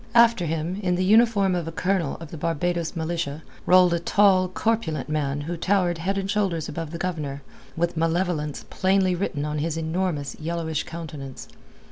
[0.15, 4.47] After him, in the uniform of a colonel of the Barbados Militia, rolled a tall,
[4.47, 7.43] corpulent man who towered head and shoulders above the Governor,
[7.77, 11.47] with malevolence plainly written on his enormous yellowish countenance.